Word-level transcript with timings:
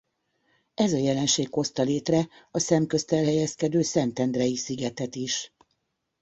Ez 0.73 0.93
a 0.93 0.97
jelenség 0.97 1.47
hozta 1.53 1.81
létre 1.83 2.27
a 2.51 2.59
szemközt 2.59 3.11
elhelyezkedő 3.11 3.81
Szentendrei-szigetet 3.81 5.15
is. 5.15 5.53